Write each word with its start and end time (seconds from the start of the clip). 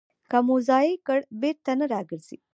که 0.31 0.37
مو 0.45 0.55
ضایع 0.67 0.95
کړ، 1.07 1.19
بېرته 1.41 1.71
نه 1.79 1.85
راګرځي. 1.93 2.37